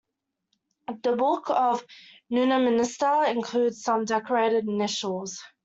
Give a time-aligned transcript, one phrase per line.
[1.03, 1.85] The Book of
[2.31, 5.43] Nunnaminster includes some Decorated initials.